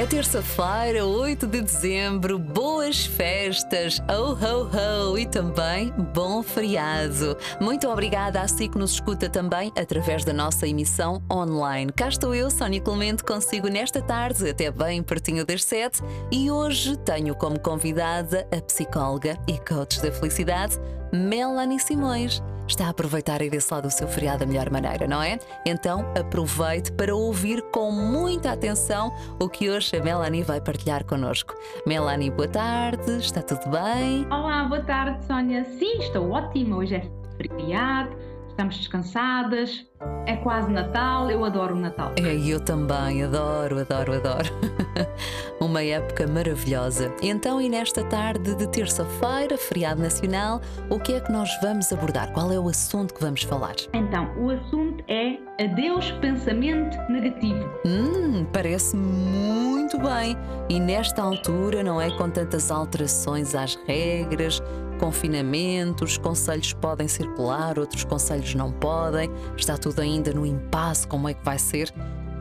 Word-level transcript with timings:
É 0.00 0.06
terça-feira, 0.06 1.04
8 1.04 1.46
de 1.46 1.60
dezembro, 1.60 2.38
boas 2.38 3.04
festas, 3.04 4.00
oh 4.08 4.32
ho 4.32 4.70
ho 5.12 5.18
e 5.18 5.26
também 5.26 5.92
bom 6.14 6.42
feriado. 6.42 7.36
Muito 7.60 7.86
obrigada 7.86 8.40
a 8.40 8.48
si 8.48 8.66
que 8.66 8.78
nos 8.78 8.92
escuta 8.92 9.28
também 9.28 9.70
através 9.76 10.24
da 10.24 10.32
nossa 10.32 10.66
emissão 10.66 11.22
online. 11.30 11.92
Cá 11.92 12.08
estou 12.08 12.34
eu, 12.34 12.50
Sónia 12.50 12.80
Clemente, 12.80 13.22
consigo 13.22 13.68
nesta 13.68 14.00
tarde, 14.00 14.48
até 14.48 14.70
bem 14.70 15.02
pertinho 15.02 15.44
das 15.44 15.62
7, 15.64 16.00
e 16.32 16.50
hoje 16.50 16.96
tenho 17.00 17.34
como 17.34 17.60
convidada 17.60 18.48
a 18.50 18.62
psicóloga 18.62 19.38
e 19.46 19.58
coach 19.58 20.00
da 20.00 20.10
felicidade, 20.10 20.78
Melanie 21.12 21.78
Simões 21.78 22.42
está 22.70 22.86
a 22.86 22.90
aproveitar 22.90 23.40
aí 23.42 23.50
desse 23.50 23.72
lado 23.72 23.86
o 23.86 23.90
seu 23.90 24.08
feriado 24.08 24.40
da 24.40 24.46
melhor 24.46 24.70
maneira, 24.70 25.06
não 25.06 25.22
é? 25.22 25.38
Então 25.66 26.04
aproveite 26.18 26.92
para 26.92 27.14
ouvir 27.14 27.62
com 27.72 27.90
muita 27.90 28.52
atenção 28.52 29.12
o 29.40 29.48
que 29.48 29.68
hoje 29.68 29.96
a 29.96 30.02
Melanie 30.02 30.42
vai 30.42 30.60
partilhar 30.60 31.04
connosco. 31.04 31.54
Melanie, 31.86 32.30
boa 32.30 32.48
tarde, 32.48 33.18
está 33.18 33.42
tudo 33.42 33.70
bem? 33.70 34.26
Olá, 34.26 34.64
boa 34.64 34.82
tarde, 34.82 35.24
Sónia. 35.26 35.64
Sim, 35.64 35.98
estou 35.98 36.30
ótima. 36.30 36.76
Hoje 36.76 36.94
é 36.96 37.10
feriado 37.36 38.30
estamos 38.60 38.76
descansadas, 38.76 39.86
é 40.26 40.36
quase 40.36 40.70
Natal, 40.70 41.30
eu 41.30 41.42
adoro 41.44 41.74
o 41.74 41.78
Natal. 41.78 42.12
É, 42.18 42.34
eu 42.34 42.60
também, 42.60 43.24
adoro, 43.24 43.78
adoro, 43.78 44.12
adoro. 44.14 44.50
Uma 45.60 45.82
época 45.82 46.26
maravilhosa. 46.26 47.12
Então, 47.22 47.60
e 47.60 47.68
nesta 47.68 48.04
tarde 48.04 48.54
de 48.54 48.66
terça-feira, 48.68 49.56
feriado 49.58 50.02
nacional, 50.02 50.60
o 50.88 50.98
que 50.98 51.14
é 51.14 51.20
que 51.20 51.30
nós 51.30 51.50
vamos 51.62 51.92
abordar? 51.92 52.32
Qual 52.32 52.50
é 52.52 52.58
o 52.58 52.68
assunto 52.68 53.14
que 53.14 53.20
vamos 53.20 53.42
falar? 53.42 53.74
Então, 53.92 54.30
o 54.38 54.50
assunto 54.50 55.04
é 55.08 55.38
adeus 55.62 56.10
pensamento 56.20 56.96
negativo. 57.10 57.68
Hum, 57.84 58.46
parece 58.52 58.96
muito 58.96 59.98
bem. 59.98 60.36
E 60.68 60.80
nesta 60.80 61.22
altura, 61.22 61.82
não 61.82 62.00
é 62.00 62.10
com 62.16 62.30
tantas 62.30 62.70
alterações 62.70 63.54
às 63.54 63.74
regras, 63.86 64.62
confinamentos, 65.00 66.18
conselhos 66.18 66.74
podem 66.74 67.08
circular, 67.08 67.78
outros 67.78 68.04
conselhos 68.04 68.54
não 68.54 68.70
podem, 68.70 69.30
está 69.56 69.78
tudo 69.78 70.00
ainda 70.00 70.32
no 70.32 70.44
impasse, 70.44 71.06
como 71.06 71.28
é 71.28 71.34
que 71.34 71.42
vai 71.42 71.58
ser? 71.58 71.92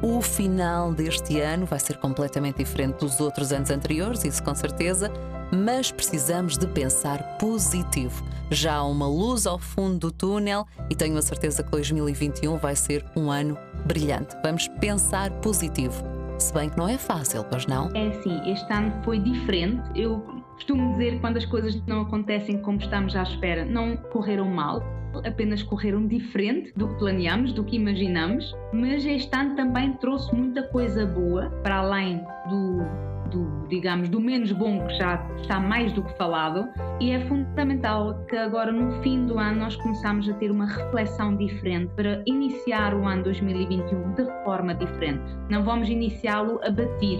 O 0.01 0.21
final 0.21 0.93
deste 0.93 1.41
ano 1.41 1.65
vai 1.65 1.77
ser 1.77 1.97
completamente 1.97 2.57
diferente 2.57 2.99
dos 2.99 3.19
outros 3.19 3.51
anos 3.51 3.69
anteriores, 3.69 4.23
isso 4.23 4.41
com 4.41 4.55
certeza, 4.55 5.11
mas 5.51 5.91
precisamos 5.91 6.57
de 6.57 6.65
pensar 6.67 7.37
positivo. 7.37 8.23
Já 8.49 8.75
há 8.75 8.83
uma 8.85 9.07
luz 9.07 9.45
ao 9.45 9.59
fundo 9.59 9.99
do 9.99 10.11
túnel 10.11 10.65
e 10.89 10.95
tenho 10.95 11.17
a 11.17 11.21
certeza 11.21 11.63
que 11.63 11.71
2021 11.71 12.57
vai 12.57 12.77
ser 12.77 13.05
um 13.13 13.29
ano 13.29 13.57
brilhante. 13.85 14.37
Vamos 14.41 14.69
pensar 14.79 15.31
positivo. 15.41 16.01
Se 16.37 16.53
bem 16.53 16.69
que 16.69 16.77
não 16.77 16.87
é 16.87 16.97
fácil, 16.97 17.43
pois 17.43 17.67
não? 17.67 17.89
É 17.93 18.13
sim, 18.23 18.39
este 18.49 18.71
ano 18.71 18.93
foi 19.03 19.19
diferente. 19.19 19.83
Eu 19.95 20.19
costumo 20.53 20.93
dizer 20.93 21.15
que 21.15 21.19
quando 21.19 21.35
as 21.35 21.45
coisas 21.45 21.75
não 21.85 22.03
acontecem 22.03 22.61
como 22.61 22.79
estamos 22.79 23.13
à 23.17 23.23
espera, 23.23 23.65
não 23.65 23.97
correram 23.97 24.45
mal, 24.45 24.81
apenas 25.23 25.63
correram 25.63 26.05
diferente 26.07 26.71
do 26.75 26.87
que 26.87 26.99
planeamos, 26.99 27.53
do 27.53 27.63
que 27.63 27.75
imaginamos, 27.75 28.55
mas 28.73 29.05
este 29.05 29.35
ano 29.35 29.55
também 29.55 29.93
trouxe 29.93 30.33
muita 30.35 30.63
coisa 30.63 31.05
boa, 31.05 31.49
para 31.63 31.77
além 31.77 32.23
do, 32.49 32.79
do, 33.29 33.67
digamos, 33.67 34.09
do 34.09 34.19
menos 34.19 34.51
bom 34.51 34.85
que 34.87 34.93
já 34.95 35.25
está 35.41 35.59
mais 35.59 35.91
do 35.93 36.03
que 36.03 36.17
falado, 36.17 36.67
e 36.99 37.11
é 37.11 37.19
fundamental 37.27 38.25
que 38.27 38.35
agora 38.35 38.71
no 38.71 39.01
fim 39.01 39.25
do 39.25 39.37
ano 39.37 39.59
nós 39.59 39.75
começamos 39.77 40.29
a 40.29 40.33
ter 40.33 40.51
uma 40.51 40.65
reflexão 40.65 41.35
diferente 41.35 41.91
para 41.95 42.21
iniciar 42.25 42.93
o 42.93 43.05
ano 43.05 43.23
2021 43.23 44.13
de 44.13 44.25
forma 44.43 44.73
diferente. 44.75 45.23
Não 45.49 45.63
vamos 45.63 45.89
iniciá-lo 45.89 46.59
a 46.63 46.69
batir, 46.69 47.19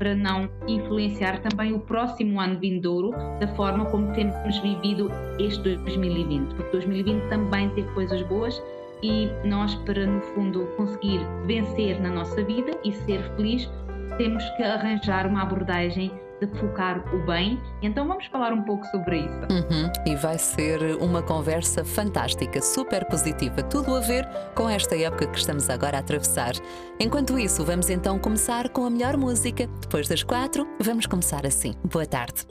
para 0.00 0.14
não 0.14 0.48
influenciar 0.66 1.42
também 1.42 1.74
o 1.74 1.78
próximo 1.78 2.40
ano 2.40 2.58
vindouro 2.58 3.10
da 3.38 3.46
forma 3.54 3.84
como 3.84 4.10
temos 4.14 4.58
vivido 4.60 5.12
este 5.38 5.76
2020, 5.76 6.54
porque 6.54 6.72
2020 6.72 7.28
também 7.28 7.68
teve 7.70 7.88
coisas 7.92 8.22
boas 8.22 8.60
e 9.02 9.28
nós, 9.44 9.74
para 9.86 10.06
no 10.06 10.20
fundo 10.22 10.66
conseguir 10.78 11.20
vencer 11.44 12.00
na 12.00 12.08
nossa 12.08 12.42
vida 12.42 12.72
e 12.82 12.92
ser 12.92 13.22
feliz, 13.36 13.70
temos 14.16 14.42
que 14.56 14.62
arranjar 14.62 15.26
uma 15.26 15.42
abordagem 15.42 16.10
de 16.40 16.46
focar 16.58 17.02
o 17.14 17.18
bem. 17.26 17.60
Então 17.82 18.06
vamos 18.06 18.26
falar 18.26 18.52
um 18.52 18.62
pouco 18.62 18.84
sobre 18.86 19.18
isso. 19.18 19.40
Uhum. 19.50 19.92
E 20.06 20.16
vai 20.16 20.38
ser 20.38 20.96
uma 21.00 21.22
conversa 21.22 21.84
fantástica, 21.84 22.60
super 22.60 23.04
positiva, 23.06 23.62
tudo 23.62 23.94
a 23.94 24.00
ver 24.00 24.26
com 24.54 24.68
esta 24.68 24.96
época 24.96 25.26
que 25.26 25.38
estamos 25.38 25.68
agora 25.68 25.98
a 25.98 26.00
atravessar. 26.00 26.52
Enquanto 26.98 27.38
isso, 27.38 27.64
vamos 27.64 27.90
então 27.90 28.18
começar 28.18 28.68
com 28.70 28.84
a 28.84 28.90
melhor 28.90 29.16
música. 29.16 29.68
Depois 29.80 30.08
das 30.08 30.22
quatro, 30.22 30.66
vamos 30.80 31.06
começar 31.06 31.46
assim. 31.46 31.74
Boa 31.84 32.06
tarde. 32.06 32.46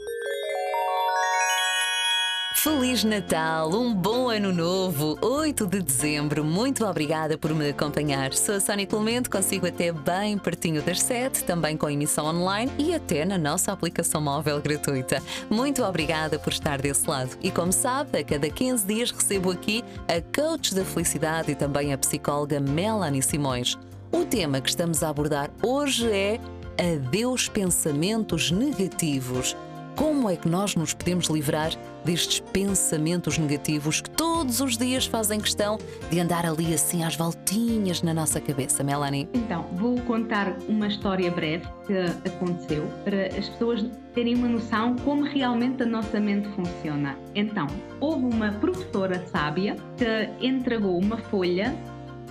Feliz 2.62 3.06
Natal, 3.06 3.74
um 3.74 3.94
bom 3.94 4.30
ano 4.30 4.52
novo, 4.52 5.18
8 5.22 5.66
de 5.66 5.82
dezembro. 5.82 6.44
Muito 6.44 6.86
obrigada 6.86 7.38
por 7.38 7.56
me 7.56 7.70
acompanhar. 7.70 8.34
Sou 8.34 8.56
a 8.56 8.60
Sónia 8.60 8.86
Clemente, 8.86 9.30
consigo 9.30 9.66
até 9.66 9.94
bem 9.94 10.38
pertinho 10.38 10.82
das 10.82 11.02
7, 11.02 11.46
também 11.46 11.78
com 11.78 11.90
emissão 11.90 12.26
online 12.26 12.70
e 12.78 12.94
até 12.94 13.24
na 13.24 13.38
nossa 13.38 13.72
aplicação 13.72 14.20
móvel 14.20 14.60
gratuita. 14.60 15.24
Muito 15.50 15.82
obrigada 15.86 16.38
por 16.38 16.52
estar 16.52 16.82
desse 16.82 17.10
lado. 17.10 17.38
E 17.42 17.50
como 17.50 17.72
sabe, 17.72 18.20
a 18.20 18.24
cada 18.26 18.50
15 18.50 18.86
dias 18.86 19.12
recebo 19.12 19.52
aqui 19.52 19.82
a 20.06 20.22
coach 20.36 20.76
da 20.76 20.84
felicidade 20.84 21.54
e 21.54 21.56
também 21.56 21.94
a 21.94 21.98
psicóloga 21.98 22.60
Melanie 22.60 23.24
Simões. 23.24 23.78
O 24.12 24.26
tema 24.26 24.60
que 24.60 24.68
estamos 24.68 25.02
a 25.02 25.08
abordar 25.08 25.50
hoje 25.64 26.12
é 26.12 26.42
Adeus 26.78 27.48
pensamentos 27.48 28.52
negativos. 28.52 29.56
Como 30.00 30.30
é 30.30 30.38
que 30.38 30.48
nós 30.48 30.78
nos 30.78 30.94
podemos 30.94 31.28
livrar 31.28 31.72
destes 32.06 32.40
pensamentos 32.40 33.38
negativos 33.38 34.00
que 34.00 34.10
todos 34.10 34.62
os 34.62 34.78
dias 34.78 35.06
fazem 35.06 35.42
questão 35.42 35.78
de 36.10 36.22
andar 36.22 36.46
ali 36.46 36.74
assim 36.74 37.04
às 37.04 37.18
voltinhas 37.18 38.02
na 38.02 38.14
nossa 38.14 38.40
cabeça, 38.40 38.82
Melanie? 38.82 39.28
Então, 39.34 39.64
vou 39.74 40.00
contar 40.04 40.56
uma 40.70 40.88
história 40.88 41.30
breve 41.30 41.68
que 41.86 42.30
aconteceu 42.30 42.88
para 43.04 43.26
as 43.38 43.50
pessoas 43.50 43.86
terem 44.14 44.36
uma 44.36 44.48
noção 44.48 44.96
como 45.04 45.24
realmente 45.24 45.84
a 45.84 45.86
nossa 45.86 46.18
mente 46.18 46.48
funciona. 46.56 47.18
Então, 47.36 47.68
houve 48.00 48.24
uma 48.24 48.54
professora 48.54 49.28
sábia 49.28 49.76
que 49.98 50.30
entregou 50.48 50.98
uma 50.98 51.18
folha 51.18 51.76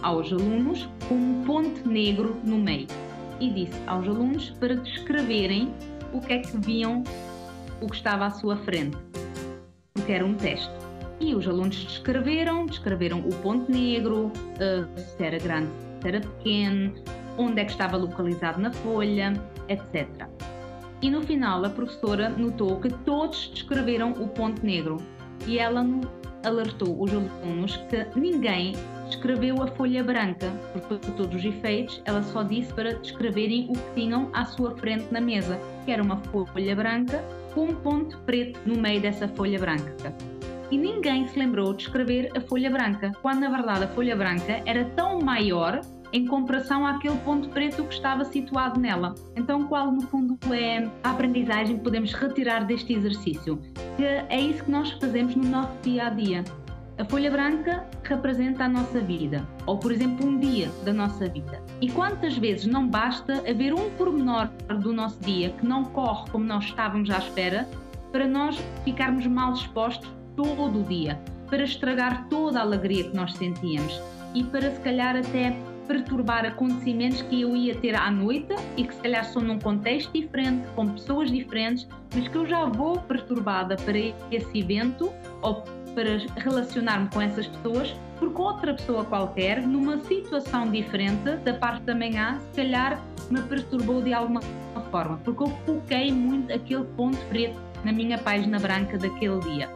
aos 0.01 0.33
alunos 0.33 0.89
com 1.07 1.17
um 1.17 1.45
ponto 1.45 1.87
negro 1.87 2.35
no 2.43 2.57
meio 2.57 2.87
e 3.39 3.51
disse 3.51 3.79
aos 3.87 4.09
alunos 4.09 4.49
para 4.59 4.75
descreverem 4.75 5.71
o 6.15 6.21
que 6.23 6.33
é 6.33 6.39
que 6.39 6.57
viam 6.57 7.05
o 7.81 7.87
que 7.87 7.97
estava 7.97 8.27
à 8.27 8.31
sua 8.31 8.57
frente, 8.57 8.97
porque 9.95 10.13
era 10.13 10.25
um 10.25 10.35
teste. 10.35 10.71
E 11.21 11.35
os 11.35 11.47
alunos 11.49 11.77
descreveram, 11.85 12.67
descreveram 12.67 13.21
o 13.21 13.35
ponto 13.37 13.71
negro, 13.71 14.27
uh, 14.27 15.01
se 15.01 15.23
era 15.23 15.39
grande, 15.39 15.71
se 16.01 16.09
era 16.09 16.21
pequeno, 16.21 16.95
onde 17.37 17.61
é 17.61 17.65
que 17.65 17.73
estava 17.73 17.97
localizado 17.97 18.61
na 18.61 18.73
folha, 18.73 19.33
etc. 19.69 20.09
E 21.01 21.11
no 21.11 21.23
final 21.23 21.65
a 21.65 21.71
professora 21.71 22.29
notou 22.29 22.81
que 22.81 22.91
todos 23.05 23.51
descreveram 23.55 24.13
o 24.13 24.29
ponto 24.29 24.65
negro 24.65 24.99
e 25.47 25.59
ela 25.59 25.87
alertou 26.45 27.01
os 27.03 27.11
alunos 27.13 27.77
que 27.89 28.07
ninguém 28.19 28.75
descreveu 29.07 29.63
a 29.63 29.67
folha 29.69 30.05
branca, 30.05 30.51
porque 30.73 30.97
para 30.97 31.13
todos 31.15 31.37
os 31.37 31.45
efeitos 31.45 32.03
ela 32.05 32.23
só 32.23 32.43
disse 32.43 32.73
para 32.75 32.95
descreverem 32.95 33.69
o 33.71 33.73
que 33.73 33.95
tinham 33.95 34.29
à 34.33 34.45
sua 34.45 34.77
frente 34.77 35.07
na 35.11 35.21
mesa, 35.21 35.59
que 35.85 35.91
era 35.91 36.03
uma 36.03 36.17
folha 36.19 36.77
branca 36.77 37.25
com 37.55 37.65
um 37.65 37.75
ponto 37.75 38.19
preto 38.21 38.61
no 38.67 38.77
meio 38.77 39.01
dessa 39.01 39.29
folha 39.29 39.59
branca. 39.59 40.15
E 40.71 40.77
ninguém 40.77 41.27
se 41.29 41.39
lembrou 41.39 41.73
de 41.73 41.85
escrever 41.85 42.31
a 42.37 42.41
folha 42.41 42.71
branca, 42.71 43.13
quando 43.23 43.41
na 43.41 43.49
verdade 43.49 43.85
a 43.85 43.89
folha 43.89 44.15
branca 44.15 44.63
era 44.67 44.85
tão 44.97 45.21
maior 45.21 45.81
em 46.13 46.27
comparação 46.27 46.87
àquele 46.87 47.17
ponto 47.19 47.49
preto 47.51 47.85
que 47.85 47.95
estava 47.95 48.25
situado 48.25 48.79
nela. 48.81 49.15
Então, 49.37 49.67
qual 49.67 49.91
no 49.91 50.03
fundo 50.03 50.39
é 50.53 50.89
a 51.03 51.11
aprendizagem 51.11 51.77
que 51.77 51.85
podemos 51.85 52.13
retirar 52.13 52.65
deste 52.65 52.95
exercício? 52.95 53.59
Que 53.97 54.05
é 54.05 54.41
isso 54.41 54.65
que 54.65 54.71
nós 54.71 54.91
fazemos 54.93 55.35
no 55.35 55.45
nosso 55.45 55.73
dia 55.83 56.07
a 56.07 56.11
dia. 56.11 56.45
A 56.99 57.05
folha 57.05 57.31
branca 57.31 57.87
representa 58.03 58.65
a 58.65 58.69
nossa 58.69 58.99
vida, 58.99 59.47
ou 59.67 59.79
por 59.79 59.93
exemplo, 59.93 60.27
um 60.27 60.37
dia 60.37 60.69
da 60.85 60.93
nossa 60.93 61.29
vida. 61.29 61.63
E 61.81 61.89
quantas 61.89 62.37
vezes 62.37 62.67
não 62.67 62.89
basta 62.89 63.35
haver 63.49 63.73
um 63.73 63.89
pormenor 63.91 64.49
do 64.81 64.93
nosso 64.93 65.21
dia 65.21 65.51
que 65.51 65.65
não 65.65 65.85
corre 65.85 66.29
como 66.29 66.45
nós 66.45 66.65
estávamos 66.65 67.09
à 67.09 67.19
espera 67.19 67.69
para 68.11 68.27
nós 68.27 68.59
ficarmos 68.85 69.25
mal 69.29 69.53
dispostos 69.53 70.11
todo 70.35 70.81
o 70.81 70.83
dia, 70.83 71.21
para 71.49 71.63
estragar 71.63 72.27
toda 72.29 72.59
a 72.59 72.63
alegria 72.63 73.05
que 73.05 73.15
nós 73.15 73.33
sentíamos 73.35 74.01
e 74.35 74.43
para 74.43 74.75
se 74.75 74.81
calhar 74.81 75.17
até 75.17 75.57
perturbar 75.87 76.45
acontecimentos 76.45 77.23
que 77.23 77.43
eu 77.43 77.55
ia 77.55 77.77
ter 77.77 77.95
à 77.95 78.11
noite 78.11 78.55
e 78.77 78.83
que 78.83 78.95
se 78.95 79.01
calhar 79.01 79.25
são 79.25 79.41
num 79.41 79.59
contexto 79.59 80.13
diferente, 80.13 80.67
com 80.75 80.89
pessoas 80.89 81.31
diferentes, 81.31 81.87
mas 82.13 82.27
que 82.27 82.37
eu 82.37 82.45
já 82.45 82.65
vou 82.65 82.99
perturbada 83.03 83.77
para 83.77 83.99
esse 84.31 84.59
evento 84.59 85.13
ou 85.41 85.65
para 85.99 86.19
relacionar-me 86.37 87.09
com 87.09 87.21
essas 87.21 87.49
pessoas, 87.49 87.93
porque 88.21 88.41
outra 88.41 88.73
pessoa 88.75 89.05
qualquer, 89.05 89.67
numa 89.67 89.99
situação 90.05 90.71
diferente 90.71 91.29
da 91.39 91.55
parte 91.55 91.83
da 91.83 91.95
manhã, 91.95 92.39
se 92.53 92.63
calhar 92.63 93.03
me 93.29 93.43
perturbou 93.43 94.01
de 94.01 94.15
alguma 94.15 94.41
forma, 94.93 95.21
porque 95.25 95.43
eu 95.43 95.49
foquei 95.67 96.13
muito 96.13 96.53
aquele 96.53 96.85
ponto 96.97 97.19
preto 97.27 97.59
na 97.85 97.91
minha 97.91 98.17
página 98.17 98.61
branca 98.61 98.97
daquele 98.97 99.41
dia. 99.41 99.69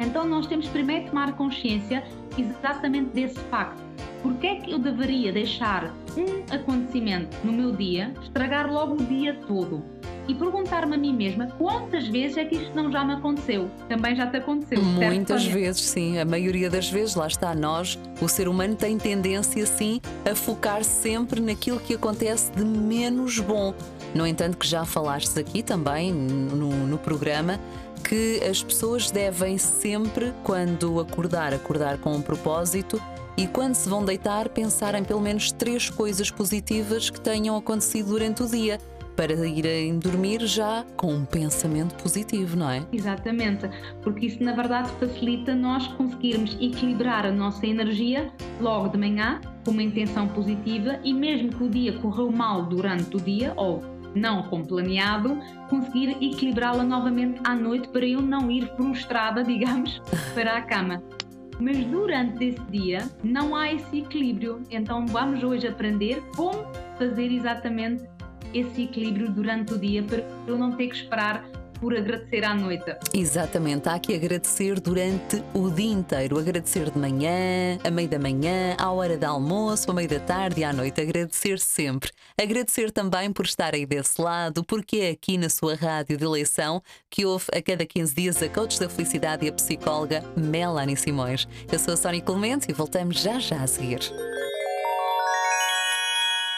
Então 0.00 0.26
nós 0.26 0.48
temos 0.48 0.66
primeiro 0.66 1.06
tomar 1.06 1.32
consciência 1.36 2.02
exatamente 2.36 3.10
desse 3.10 3.38
facto. 3.48 3.80
Porque 4.24 4.46
é 4.46 4.56
que 4.56 4.72
eu 4.72 4.78
deveria 4.78 5.32
deixar 5.32 5.94
um 6.16 6.52
acontecimento 6.52 7.36
no 7.44 7.52
meu 7.52 7.70
dia 7.70 8.12
estragar 8.22 8.72
logo 8.72 8.94
o 8.94 9.04
dia 9.04 9.34
todo? 9.46 9.84
E 10.26 10.34
perguntar-me 10.34 10.94
a 10.94 10.98
mim 10.98 11.14
mesma 11.14 11.48
quantas 11.58 12.08
vezes 12.08 12.36
é 12.36 12.44
que 12.44 12.56
isto 12.56 12.74
não 12.74 12.90
já 12.90 13.04
me 13.04 13.12
aconteceu? 13.12 13.70
Também 13.88 14.16
já 14.16 14.26
te 14.26 14.38
aconteceu? 14.38 14.82
Muitas 14.82 15.42
certo, 15.42 15.54
vezes, 15.54 15.82
sim. 15.82 16.18
A 16.18 16.24
maioria 16.24 16.70
das 16.70 16.88
vezes, 16.88 17.14
lá 17.14 17.26
está, 17.26 17.54
nós, 17.54 17.98
o 18.20 18.28
ser 18.28 18.48
humano 18.48 18.74
tem 18.74 18.96
tendência, 18.96 19.66
sim, 19.66 20.00
a 20.30 20.34
focar 20.34 20.82
sempre 20.82 21.40
naquilo 21.40 21.78
que 21.78 21.94
acontece 21.94 22.50
de 22.52 22.64
menos 22.64 23.38
bom. 23.38 23.74
No 24.14 24.26
entanto, 24.26 24.56
que 24.56 24.66
já 24.66 24.84
falaste 24.84 25.38
aqui 25.38 25.62
também 25.62 26.12
no, 26.12 26.70
no 26.86 26.96
programa, 26.96 27.60
que 28.02 28.40
as 28.48 28.62
pessoas 28.62 29.10
devem 29.10 29.58
sempre, 29.58 30.32
quando 30.42 31.00
acordar, 31.00 31.52
acordar 31.52 31.98
com 31.98 32.14
um 32.14 32.22
propósito 32.22 33.00
e 33.36 33.48
quando 33.48 33.74
se 33.74 33.88
vão 33.88 34.04
deitar, 34.04 34.48
pensar 34.48 34.94
em 34.94 35.02
pelo 35.02 35.20
menos 35.20 35.50
três 35.50 35.90
coisas 35.90 36.30
positivas 36.30 37.10
que 37.10 37.20
tenham 37.20 37.56
acontecido 37.56 38.10
durante 38.10 38.42
o 38.44 38.46
dia 38.46 38.78
para 39.16 39.46
irem 39.46 39.98
dormir 39.98 40.44
já 40.46 40.84
com 40.96 41.12
um 41.12 41.24
pensamento 41.24 41.94
positivo, 42.02 42.56
não 42.56 42.70
é? 42.70 42.84
Exatamente, 42.92 43.68
porque 44.02 44.26
isso 44.26 44.42
na 44.42 44.52
verdade 44.52 44.90
facilita 44.98 45.54
nós 45.54 45.86
conseguirmos 45.88 46.56
equilibrar 46.60 47.26
a 47.26 47.32
nossa 47.32 47.66
energia 47.66 48.32
logo 48.60 48.88
de 48.88 48.98
manhã 48.98 49.40
com 49.64 49.70
uma 49.70 49.82
intenção 49.82 50.28
positiva 50.28 50.98
e 51.02 51.12
mesmo 51.12 51.50
que 51.50 51.64
o 51.64 51.68
dia 51.68 51.92
correu 51.94 52.30
mal 52.30 52.64
durante 52.64 53.16
o 53.16 53.20
dia 53.20 53.52
ou 53.56 53.82
não 54.14 54.44
como 54.44 54.66
planeado, 54.66 55.38
conseguir 55.68 56.16
equilibrá-la 56.20 56.84
novamente 56.84 57.40
à 57.44 57.54
noite 57.54 57.88
para 57.88 58.06
eu 58.06 58.22
não 58.22 58.50
ir 58.50 58.66
frustrada, 58.76 59.42
digamos, 59.44 60.00
para 60.34 60.56
a 60.56 60.62
cama. 60.62 61.02
Mas 61.60 61.84
durante 61.86 62.44
esse 62.46 62.60
dia 62.62 63.08
não 63.22 63.54
há 63.54 63.72
esse 63.72 63.98
equilíbrio, 63.98 64.62
então 64.70 65.06
vamos 65.06 65.42
hoje 65.42 65.68
aprender 65.68 66.22
como 66.34 66.66
fazer 66.98 67.30
exatamente 67.32 68.04
esse 68.54 68.82
equilíbrio 68.82 69.30
durante 69.30 69.74
o 69.74 69.78
dia 69.78 70.02
para 70.02 70.24
eu 70.46 70.56
não 70.56 70.76
ter 70.76 70.88
que 70.88 70.96
esperar 70.96 71.44
por 71.84 71.94
agradecer 71.94 72.44
à 72.44 72.54
noite. 72.54 72.96
Exatamente, 73.12 73.88
há 73.88 73.98
que 73.98 74.14
agradecer 74.14 74.80
durante 74.80 75.42
o 75.52 75.70
dia 75.70 75.92
inteiro. 75.92 76.38
Agradecer 76.38 76.90
de 76.90 76.98
manhã, 76.98 77.78
a 77.84 77.90
meio 77.90 78.08
da 78.08 78.18
manhã, 78.18 78.74
à 78.78 78.90
hora 78.90 79.18
de 79.18 79.26
almoço, 79.26 79.90
a 79.90 79.94
meio 79.94 80.08
da 80.08 80.20
tarde 80.20 80.60
e 80.60 80.64
à 80.64 80.72
noite. 80.72 81.00
Agradecer 81.00 81.58
sempre. 81.58 82.10
Agradecer 82.40 82.90
também 82.90 83.30
por 83.30 83.44
estar 83.44 83.74
aí 83.74 83.84
desse 83.84 84.18
lado, 84.20 84.64
porque 84.64 84.96
é 84.96 85.10
aqui 85.10 85.36
na 85.36 85.50
sua 85.50 85.74
rádio 85.74 86.16
de 86.16 86.24
eleição 86.24 86.82
que 87.10 87.26
houve 87.26 87.46
a 87.52 87.60
cada 87.60 87.84
15 87.84 88.14
dias 88.14 88.42
a 88.42 88.48
coach 88.48 88.80
da 88.80 88.88
felicidade 88.88 89.44
e 89.44 89.50
a 89.50 89.52
psicóloga 89.52 90.24
Melanie 90.36 90.96
Simões. 90.96 91.46
Eu 91.70 91.78
sou 91.78 91.92
a 91.92 91.96
Sónia 91.96 92.22
Clemente 92.22 92.70
e 92.70 92.72
voltamos 92.72 93.20
já 93.20 93.38
já 93.38 93.62
a 93.62 93.66
seguir. 93.66 94.00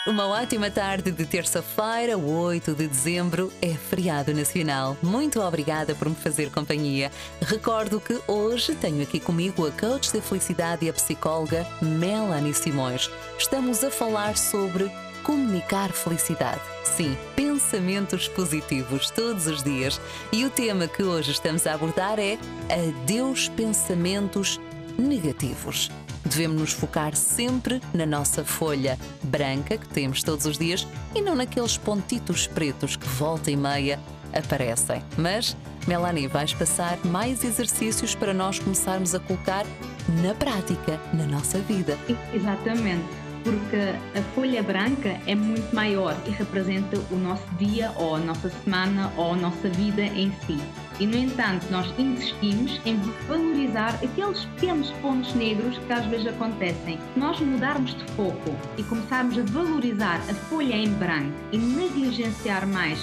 Uma 0.06 0.29
ótima 0.29 0.70
tarde 0.70 1.11
de 1.11 1.26
terça-feira, 1.26 2.17
8 2.17 2.75
de 2.76 2.87
dezembro, 2.87 3.53
é 3.61 3.75
feriado 3.75 4.32
nacional. 4.32 4.97
Muito 5.03 5.41
obrigada 5.41 5.97
por 5.97 6.08
me 6.08 6.14
fazer 6.14 6.49
companhia. 6.49 7.11
Recordo 7.41 8.00
que 8.00 8.17
hoje 8.29 8.76
tenho 8.76 9.03
aqui 9.03 9.19
comigo 9.19 9.67
a 9.67 9.73
coach 9.73 10.12
da 10.12 10.23
felicidade 10.23 10.87
e 10.87 10.88
a 10.88 10.93
psicóloga 10.93 11.67
Melanie 11.82 12.55
Simões. 12.55 13.11
Estamos 13.37 13.82
a 13.82 13.91
falar 13.91 14.37
sobre 14.37 14.88
comunicar 15.25 15.91
felicidade. 15.91 16.62
Sim, 16.85 17.17
pensamentos 17.35 18.29
positivos 18.29 19.11
todos 19.11 19.49
os 19.49 19.61
dias. 19.61 20.00
E 20.32 20.44
o 20.44 20.50
tema 20.50 20.87
que 20.87 21.03
hoje 21.03 21.32
estamos 21.32 21.67
a 21.67 21.75
abordar 21.75 22.20
é 22.20 22.38
Adeus 22.70 23.49
Pensamentos 23.49 24.61
Negativos. 24.97 25.91
Devemos 26.26 26.61
nos 26.61 26.73
focar 26.73 27.14
sempre 27.14 27.81
na 27.94 28.05
nossa 28.05 28.44
folha 28.44 28.99
branca 29.23 29.78
que 29.78 29.88
temos 29.88 30.25
todos 30.25 30.44
os 30.44 30.58
dias 30.58 30.87
e 31.14 31.20
não 31.20 31.37
naqueles 31.37 31.78
pontitos 31.78 32.49
pretos 32.49 32.96
que 32.96 33.06
volta 33.06 33.49
e 33.50 33.56
meia 33.56 34.00
aparecem. 34.32 35.02
Mas, 35.17 35.56
Melanie, 35.87 36.26
vais 36.26 36.52
passar 36.52 36.99
mais 37.05 37.44
exercícios 37.44 38.14
para 38.17 38.34
nós 38.34 38.58
começarmos 38.58 39.14
a 39.14 39.20
colocar 39.20 39.64
na 40.23 40.34
prática, 40.34 41.00
na 41.14 41.26
nossa 41.26 41.61
vida. 41.61 41.96
Exatamente, 42.34 43.06
porque 43.44 44.19
a 44.19 44.22
folha 44.34 44.64
branca 44.64 45.20
é 45.29 45.34
muito 45.37 45.72
maior 45.72 46.17
e 46.26 46.31
representa 46.31 46.99
o 47.12 47.17
nosso 47.17 47.46
dia 47.56 47.93
ou 47.96 48.17
a 48.17 48.19
nossa 48.19 48.50
semana 48.50 49.12
ou 49.17 49.32
a 49.32 49.37
nossa 49.37 49.69
vida 49.69 50.02
em 50.02 50.32
si. 50.44 50.58
E, 50.98 51.06
no 51.06 51.16
entanto, 51.16 51.66
nós 51.70 51.93
insistimos 51.98 52.81
em 52.87 52.96
valorizar 53.28 53.94
aqueles 54.02 54.44
pequenos 54.46 54.90
pontos 55.02 55.34
negros 55.34 55.76
que 55.78 55.93
às 55.93 56.06
vezes 56.06 56.26
acontecem. 56.26 56.98
Se 57.12 57.20
nós 57.20 57.38
mudarmos 57.38 57.94
de 57.94 58.04
foco 58.12 58.56
e 58.78 58.82
começarmos 58.82 59.38
a 59.38 59.43
valorizar 59.43 60.20
a 60.31 60.34
folha 60.48 60.75
em 60.75 60.88
branco 60.94 61.32
e 61.52 61.58
negligenciar 61.58 62.66
mais, 62.66 62.98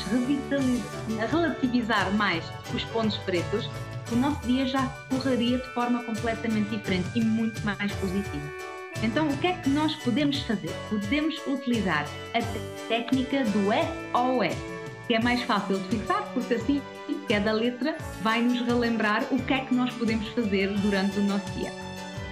relativizar 1.30 2.12
mais 2.14 2.44
os 2.74 2.84
pontos 2.86 3.18
pretos, 3.20 3.70
o 4.12 4.16
nosso 4.16 4.42
dia 4.48 4.66
já 4.66 4.86
correria 5.10 5.58
de 5.58 5.74
forma 5.74 6.04
completamente 6.04 6.70
diferente 6.70 7.08
e 7.16 7.22
muito 7.22 7.64
mais 7.64 7.92
positiva. 7.94 8.74
Então, 9.02 9.28
o 9.28 9.38
que 9.38 9.48
é 9.48 9.54
que 9.54 9.70
nós 9.70 9.96
podemos 9.98 10.40
fazer? 10.44 10.72
Podemos 10.90 11.36
utilizar 11.48 12.06
a 12.34 12.88
técnica 12.88 13.44
do 13.46 13.70
SOS, 13.72 14.73
é 15.16 15.22
mais 15.22 15.42
fácil 15.44 15.78
de 15.80 15.88
fixar, 15.90 16.24
porque 16.34 16.56
assim 16.56 16.82
cada 17.28 17.52
letra 17.52 17.98
vai 18.22 18.42
nos 18.42 18.62
relembrar 18.62 19.24
o 19.32 19.42
que 19.42 19.54
é 19.54 19.60
que 19.60 19.74
nós 19.74 19.92
podemos 19.94 20.28
fazer 20.30 20.70
durante 20.80 21.20
o 21.20 21.24
nosso 21.24 21.50
dia. 21.52 21.72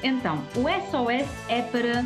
Então, 0.04 0.44
o 0.56 0.68
SOS 0.90 1.30
é 1.48 1.62
para 1.62 2.04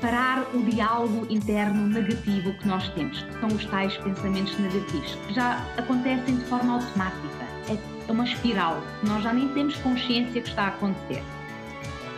parar 0.00 0.46
o 0.54 0.62
diálogo 0.62 1.26
interno 1.30 1.88
negativo 1.88 2.52
que 2.54 2.68
nós 2.68 2.88
temos, 2.90 3.22
que 3.22 3.40
são 3.40 3.48
os 3.48 3.64
tais 3.66 3.96
pensamentos 3.98 4.58
negativos, 4.58 5.14
que 5.26 5.34
já 5.34 5.64
acontecem 5.76 6.36
de 6.36 6.44
forma 6.46 6.74
automática. 6.74 7.50
É 8.08 8.12
uma 8.12 8.24
espiral, 8.24 8.82
nós 9.04 9.22
já 9.22 9.32
nem 9.32 9.48
temos 9.48 9.76
consciência 9.76 10.40
que 10.40 10.48
está 10.48 10.64
a 10.64 10.68
acontecer. 10.68 11.22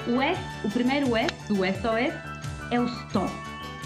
O 0.06 0.20
S, 0.20 0.40
o 0.64 0.70
primeiro 0.70 1.14
S 1.16 1.34
do 1.48 1.56
SOS 1.56 2.14
é 2.70 2.80
o 2.80 2.86
stop. 2.86 3.32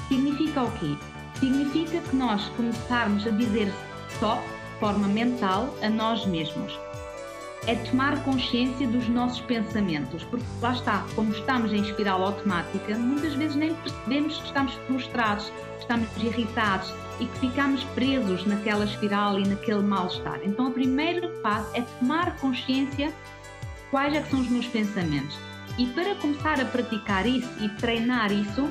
Significa 0.09 0.63
o 0.63 0.71
quê? 0.79 0.97
Significa 1.41 2.01
que 2.01 2.17
nós 2.17 2.49
começarmos 2.51 3.27
a 3.27 3.31
dizer 3.31 3.73
stop 4.17 4.43
forma 4.81 5.08
mental 5.08 5.75
a 5.82 5.89
nós 5.89 6.27
mesmos. 6.27 6.79
É 7.67 7.75
tomar 7.75 8.23
consciência 8.23 8.87
dos 8.87 9.08
nossos 9.08 9.41
pensamentos, 9.41 10.23
porque 10.25 10.44
lá 10.63 10.73
está, 10.73 11.05
como 11.15 11.32
estamos 11.32 11.73
em 11.73 11.82
espiral 11.82 12.23
automática, 12.23 12.96
muitas 12.96 13.35
vezes 13.35 13.56
nem 13.56 13.75
percebemos 13.75 14.39
que 14.39 14.46
estamos 14.46 14.75
frustrados, 14.87 15.46
que 15.46 15.81
estamos 15.81 16.08
irritados 16.19 16.93
e 17.19 17.27
que 17.27 17.39
ficamos 17.41 17.82
presos 17.94 18.46
naquela 18.46 18.85
espiral 18.85 19.39
e 19.41 19.49
naquele 19.49 19.82
mal-estar. 19.82 20.41
Então, 20.44 20.69
o 20.69 20.73
primeiro 20.73 21.29
passo 21.43 21.70
é 21.75 21.82
tomar 21.99 22.37
consciência 22.37 23.13
quais 23.91 24.15
é 24.15 24.23
são 24.23 24.41
os 24.41 24.49
meus 24.49 24.67
pensamentos. 24.67 25.37
E 25.77 25.87
para 25.87 26.15
começar 26.17 26.61
a 26.61 26.65
praticar 26.65 27.27
isso 27.27 27.51
e 27.61 27.69
treinar 27.70 28.31
isso, 28.31 28.69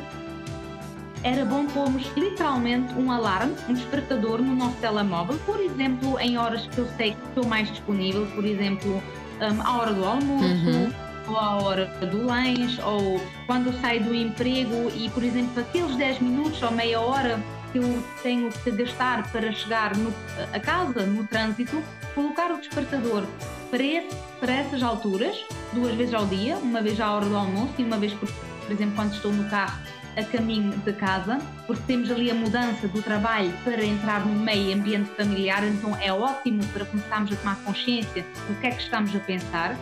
era 1.25 1.43
bom 1.43 1.65
pormos 1.65 2.05
literalmente 2.15 2.93
um 2.93 3.11
alarme, 3.11 3.55
um 3.67 3.73
despertador 3.73 4.39
no 4.43 4.55
nosso 4.55 4.75
telemóvel, 4.77 5.39
por 5.43 5.59
exemplo, 5.59 6.19
em 6.19 6.37
horas 6.37 6.67
que 6.67 6.77
eu 6.77 6.87
sei 6.95 7.15
que 7.15 7.27
estou 7.29 7.43
mais 7.47 7.67
disponível, 7.67 8.27
por 8.27 8.45
exemplo, 8.45 9.01
um, 9.41 9.61
à 9.63 9.77
hora 9.77 9.91
do 9.91 10.05
almoço. 10.05 10.45
Uhum. 10.45 10.93
Ou 11.27 11.37
à 11.39 11.55
hora 11.55 11.87
do 12.11 12.23
lanche, 12.23 12.79
ou 12.83 13.19
quando 13.47 13.71
eu 13.71 13.73
saio 13.81 14.03
do 14.03 14.13
emprego 14.13 14.91
e, 14.95 15.09
por 15.09 15.23
exemplo, 15.23 15.59
aqueles 15.59 15.95
10 15.95 16.19
minutos 16.19 16.61
ou 16.61 16.69
meia 16.69 17.01
hora 17.01 17.39
que 17.71 17.79
eu 17.79 18.03
tenho 18.21 18.51
que 18.51 18.69
gastar 18.69 19.31
para 19.31 19.51
chegar 19.51 19.97
no, 19.97 20.13
a 20.53 20.59
casa, 20.59 21.03
no 21.07 21.25
trânsito, 21.25 21.81
colocar 22.13 22.51
o 22.51 22.57
despertador 22.57 23.23
para, 23.71 23.83
esse, 23.83 24.15
para 24.39 24.53
essas 24.53 24.83
alturas, 24.83 25.35
duas 25.73 25.95
vezes 25.95 26.13
ao 26.13 26.27
dia, 26.27 26.57
uma 26.57 26.83
vez 26.83 27.01
à 27.01 27.11
hora 27.11 27.25
do 27.25 27.35
almoço 27.35 27.73
e 27.79 27.83
uma 27.83 27.97
vez, 27.97 28.13
por, 28.13 28.29
por 28.29 28.71
exemplo, 28.71 28.95
quando 28.95 29.13
estou 29.15 29.33
no 29.33 29.49
carro 29.49 29.79
a 30.15 30.23
caminho 30.23 30.71
de 30.77 30.93
casa, 30.93 31.39
porque 31.67 31.83
temos 31.87 32.09
ali 32.11 32.31
a 32.31 32.33
mudança 32.33 32.87
do 32.87 33.01
trabalho 33.01 33.51
para 33.63 33.83
entrar 33.83 34.25
no 34.25 34.33
meio 34.33 34.75
ambiente 34.75 35.09
familiar, 35.11 35.63
então 35.63 35.95
é 35.97 36.11
ótimo 36.11 36.65
para 36.67 36.85
começarmos 36.85 37.31
a 37.33 37.35
tomar 37.35 37.63
consciência 37.63 38.25
do 38.47 38.59
que 38.59 38.67
é 38.67 38.71
que 38.71 38.81
estamos 38.81 39.15
a 39.15 39.19
pensar 39.19 39.77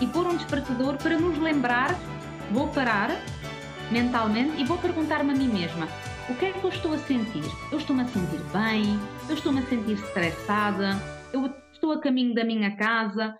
e 0.00 0.06
pôr 0.06 0.26
um 0.26 0.36
despertador 0.36 0.96
para 0.96 1.18
nos 1.18 1.38
lembrar, 1.38 1.94
vou 2.50 2.68
parar 2.68 3.10
mentalmente 3.90 4.60
e 4.60 4.64
vou 4.64 4.78
perguntar-me 4.78 5.32
a 5.32 5.36
mim 5.36 5.48
mesma, 5.48 5.88
o 6.28 6.34
que 6.34 6.46
é 6.46 6.52
que 6.52 6.64
eu 6.64 6.70
estou 6.70 6.94
a 6.94 6.98
sentir? 6.98 7.44
Eu 7.70 7.78
estou-me 7.78 8.02
a 8.02 8.06
sentir 8.06 8.40
bem? 8.50 8.98
Eu 9.28 9.34
estou-me 9.34 9.60
a 9.60 9.66
sentir 9.66 9.92
estressada? 9.92 10.98
Eu 11.30 11.54
estou 11.70 11.92
a 11.92 12.00
caminho 12.00 12.34
da 12.34 12.44
minha 12.44 12.74
casa? 12.76 13.38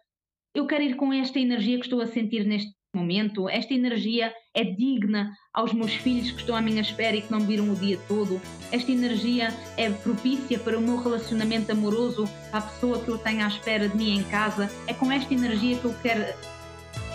Eu 0.54 0.66
quero 0.66 0.82
ir 0.82 0.94
com 0.94 1.10
esta 1.10 1.40
energia 1.40 1.78
que 1.78 1.86
estou 1.86 2.02
a 2.02 2.06
sentir 2.06 2.44
neste 2.44 2.74
momento, 2.96 3.48
esta 3.48 3.74
energia 3.74 4.32
é 4.52 4.64
digna 4.64 5.36
aos 5.52 5.72
meus 5.72 5.94
filhos 5.94 6.30
que 6.30 6.40
estão 6.40 6.56
à 6.56 6.60
minha 6.60 6.80
espera 6.80 7.16
e 7.16 7.22
que 7.22 7.30
não 7.30 7.40
viram 7.40 7.70
o 7.70 7.76
dia 7.76 7.98
todo, 8.08 8.40
esta 8.70 8.90
energia 8.90 9.54
é 9.76 9.90
propícia 9.90 10.58
para 10.58 10.78
o 10.78 10.80
meu 10.80 10.96
relacionamento 10.96 11.72
amoroso, 11.72 12.28
a 12.52 12.60
pessoa 12.60 13.00
que 13.00 13.08
eu 13.08 13.18
tenho 13.18 13.44
à 13.44 13.48
espera 13.48 13.88
de 13.88 13.96
mim 13.96 14.18
em 14.18 14.22
casa, 14.24 14.70
é 14.86 14.94
com 14.94 15.10
esta 15.10 15.32
energia 15.32 15.76
que 15.78 15.84
eu 15.84 15.94
quero 16.02 16.24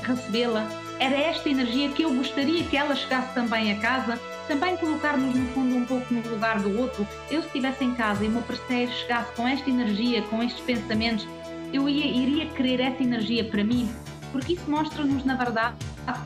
recebê-la, 0.03 0.67
era 0.99 1.15
esta 1.15 1.49
energia 1.49 1.89
que 1.89 2.03
eu 2.03 2.13
gostaria 2.13 2.63
que 2.63 2.75
ela 2.75 2.95
chegasse 2.95 3.33
também 3.33 3.71
a 3.71 3.79
casa, 3.79 4.19
também 4.47 4.75
colocar-nos 4.77 5.33
no 5.33 5.45
fundo 5.49 5.75
um 5.75 5.85
pouco 5.85 6.13
no 6.13 6.27
lugar 6.29 6.59
do 6.61 6.77
outro. 6.77 7.07
Eu, 7.31 7.41
se 7.41 7.47
estivesse 7.47 7.85
em 7.85 7.93
casa 7.93 8.25
e 8.25 8.27
o 8.27 8.31
meu 8.31 8.41
parceiro 8.41 8.91
chegasse 8.91 9.31
com 9.33 9.47
esta 9.47 9.69
energia, 9.69 10.21
com 10.23 10.43
estes 10.43 10.59
pensamentos, 10.61 11.25
eu 11.71 11.87
ia, 11.87 12.05
iria 12.05 12.47
querer 12.47 12.79
essa 12.81 13.03
energia 13.03 13.43
para 13.45 13.63
mim, 13.63 13.87
porque 14.31 14.53
isso 14.53 14.69
mostra-nos, 14.69 15.23
na 15.25 15.35
verdade, 15.35 15.75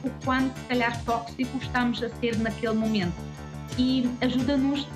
o 0.04 0.10
quanto, 0.24 0.58
se 0.60 0.66
calhar, 0.66 1.04
tóxico 1.04 1.58
estamos 1.62 2.02
a 2.04 2.10
ser 2.10 2.38
naquele 2.38 2.74
momento 2.74 3.14
e 3.78 4.10
ajuda-nos 4.22 4.88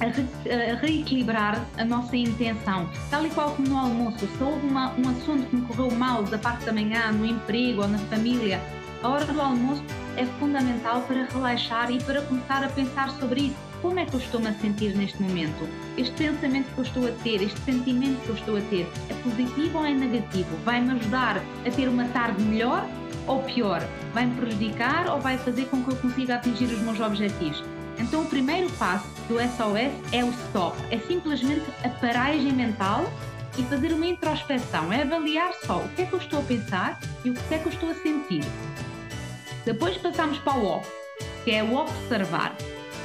a, 0.00 0.06
re, 0.06 0.26
a, 0.50 0.76
reequilibrar 0.76 1.64
a 1.76 1.84
nossa 1.84 2.16
intenção. 2.16 2.88
Tal 3.10 3.26
e 3.26 3.30
qual 3.30 3.52
como 3.52 3.68
no 3.68 3.78
almoço, 3.78 4.18
se 4.18 4.42
houve 4.42 4.66
uma, 4.66 4.92
um 4.94 5.08
assunto 5.08 5.46
que 5.48 5.56
me 5.56 5.62
correu 5.62 5.90
mal 5.90 6.22
da 6.24 6.38
parte 6.38 6.64
da 6.64 6.72
manhã, 6.72 7.12
no 7.12 7.24
emprego 7.24 7.82
ou 7.82 7.88
na 7.88 7.98
família, 7.98 8.60
a 9.02 9.08
hora 9.08 9.24
do 9.24 9.40
almoço 9.40 9.82
é 10.16 10.26
fundamental 10.38 11.02
para 11.02 11.24
relaxar 11.24 11.90
e 11.90 12.02
para 12.02 12.20
começar 12.22 12.64
a 12.64 12.68
pensar 12.68 13.10
sobre 13.12 13.42
isso. 13.42 13.69
Como 13.82 13.98
é 13.98 14.04
que 14.04 14.12
eu 14.12 14.20
estou-me 14.20 14.48
a 14.48 14.52
sentir 14.54 14.94
neste 14.94 15.22
momento? 15.22 15.66
Este 15.96 16.14
pensamento 16.14 16.70
que 16.74 16.78
eu 16.78 16.84
estou 16.84 17.06
a 17.08 17.10
ter, 17.22 17.42
este 17.42 17.58
sentimento 17.60 18.20
que 18.22 18.28
eu 18.28 18.34
estou 18.34 18.56
a 18.58 18.60
ter, 18.62 18.86
é 19.08 19.14
positivo 19.22 19.78
ou 19.78 19.86
é 19.86 19.94
negativo? 19.94 20.54
Vai-me 20.64 20.92
ajudar 20.92 21.38
a 21.38 21.70
ter 21.70 21.88
uma 21.88 22.04
tarde 22.08 22.42
melhor 22.42 22.86
ou 23.26 23.42
pior? 23.42 23.80
Vai-me 24.12 24.34
prejudicar 24.34 25.08
ou 25.08 25.18
vai 25.18 25.38
fazer 25.38 25.64
com 25.66 25.82
que 25.82 25.92
eu 25.92 25.96
consiga 25.96 26.34
atingir 26.34 26.66
os 26.66 26.78
meus 26.80 27.00
objetivos? 27.00 27.64
Então, 27.98 28.22
o 28.22 28.26
primeiro 28.26 28.68
passo 28.72 29.08
do 29.28 29.36
SOS 29.38 30.12
é 30.12 30.24
o 30.24 30.30
stop, 30.30 30.76
é 30.90 30.98
simplesmente 30.98 31.64
a 31.82 31.88
paragem 31.88 32.52
mental 32.52 33.10
e 33.56 33.62
fazer 33.64 33.92
uma 33.92 34.06
introspeção, 34.06 34.92
é 34.92 35.02
avaliar 35.02 35.54
só 35.64 35.78
o 35.78 35.88
que 35.90 36.02
é 36.02 36.06
que 36.06 36.12
eu 36.12 36.18
estou 36.18 36.40
a 36.40 36.42
pensar 36.42 37.00
e 37.24 37.30
o 37.30 37.34
que 37.34 37.54
é 37.54 37.58
que 37.58 37.66
eu 37.66 37.72
estou 37.72 37.90
a 37.90 37.94
sentir. 37.94 38.44
Depois 39.64 39.96
passamos 39.96 40.38
para 40.38 40.58
o 40.58 40.66
O, 40.66 40.82
que 41.44 41.50
é 41.50 41.62
o 41.62 41.74
observar. 41.74 42.54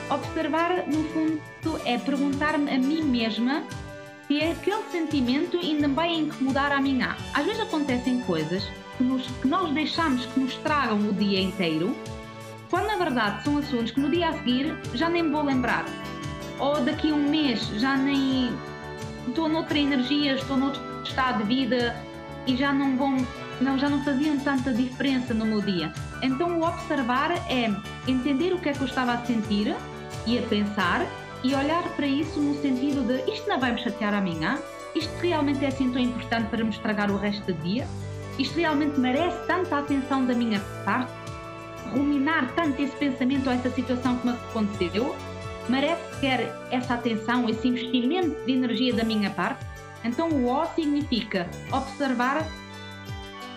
Observar, 0.09 0.85
no 0.87 1.03
fundo, 1.05 1.41
é 1.83 1.97
perguntar-me 1.97 2.69
a 2.69 2.77
mim 2.77 3.01
mesma 3.03 3.63
se 4.27 4.41
aquele 4.41 4.83
sentimento 4.91 5.57
ainda 5.57 5.87
vai 5.87 6.13
incomodar 6.13 6.71
a 6.71 6.81
minha. 6.81 7.15
Às 7.33 7.45
vezes 7.45 7.61
acontecem 7.61 8.21
coisas 8.21 8.63
que, 8.97 9.03
nos, 9.03 9.25
que 9.41 9.47
nós 9.47 9.71
deixamos 9.73 10.25
que 10.27 10.39
nos 10.39 10.55
tragam 10.57 10.97
o 10.97 11.13
dia 11.13 11.41
inteiro, 11.41 11.95
quando 12.69 12.87
na 12.87 12.97
verdade 12.97 13.43
são 13.43 13.57
assuntos 13.57 13.91
que 13.91 13.99
no 13.99 14.09
dia 14.09 14.29
a 14.29 14.33
seguir 14.33 14.75
já 14.93 15.09
nem 15.09 15.29
vou 15.29 15.43
lembrar. 15.43 15.85
Ou 16.59 16.81
daqui 16.81 17.11
a 17.11 17.13
um 17.15 17.29
mês 17.29 17.67
já 17.79 17.97
nem 17.97 18.51
estou 19.27 19.49
noutra 19.49 19.77
energia, 19.77 20.35
estou 20.35 20.55
noutro 20.57 20.81
estado 21.03 21.43
de 21.43 21.55
vida 21.55 21.95
e 22.47 22.55
já 22.55 22.71
não 22.71 22.95
vão, 22.95 23.17
não, 23.59 23.77
já 23.77 23.89
não 23.89 24.03
faziam 24.03 24.37
tanta 24.39 24.71
diferença 24.71 25.33
no 25.33 25.45
meu 25.45 25.61
dia. 25.61 25.91
Então 26.21 26.59
o 26.59 26.63
observar 26.63 27.31
é 27.49 27.71
entender 28.07 28.53
o 28.53 28.59
que 28.59 28.69
é 28.69 28.73
que 28.73 28.81
eu 28.81 28.87
estava 28.87 29.13
a 29.13 29.25
sentir 29.25 29.75
e 30.25 30.39
a 30.39 30.41
pensar 30.43 31.05
e 31.43 31.53
olhar 31.53 31.83
para 31.95 32.07
isso 32.07 32.39
no 32.39 32.59
sentido 32.61 33.05
de 33.05 33.31
isto 33.31 33.47
não 33.47 33.59
vai 33.59 33.71
me 33.73 33.81
chatear 33.81 34.13
a 34.13 34.21
minha? 34.21 34.59
Isto 34.95 35.13
realmente 35.21 35.63
é 35.63 35.67
assim 35.67 35.91
tão 35.91 36.01
importante 36.01 36.49
para 36.49 36.63
me 36.63 36.69
estragar 36.69 37.11
o 37.11 37.17
resto 37.17 37.51
do 37.51 37.53
dia? 37.61 37.87
Isto 38.39 38.59
realmente 38.59 38.99
merece 38.99 39.37
tanta 39.45 39.77
atenção 39.77 40.25
da 40.25 40.33
minha 40.33 40.59
parte? 40.83 41.11
Ruminar 41.91 42.51
tanto 42.55 42.81
esse 42.81 42.95
pensamento 42.95 43.47
ou 43.47 43.53
essa 43.53 43.69
situação 43.69 44.17
que 44.17 44.27
me 44.27 44.33
aconteceu? 44.33 45.15
Merece 45.69 46.19
quer 46.19 46.53
essa 46.71 46.95
atenção, 46.95 47.47
esse 47.49 47.67
investimento 47.67 48.45
de 48.45 48.53
energia 48.53 48.93
da 48.93 49.03
minha 49.03 49.29
parte? 49.29 49.65
Então 50.03 50.29
o 50.29 50.47
O 50.47 50.65
significa 50.75 51.49
observar 51.71 52.45